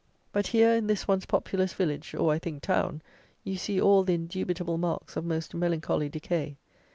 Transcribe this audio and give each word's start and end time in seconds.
But 0.31 0.47
here, 0.47 0.71
in 0.71 0.87
this 0.87 1.07
once 1.07 1.27
populous 1.27 1.73
village, 1.73 2.15
or 2.17 2.33
I 2.33 2.39
think 2.39 2.63
town, 2.63 3.03
you 3.43 3.55
see 3.55 3.79
all 3.79 4.03
the 4.03 4.15
indubitable 4.15 4.79
marks 4.79 5.15
of 5.15 5.25
most 5.25 5.53
melancholy 5.53 6.09
decay. 6.09 6.57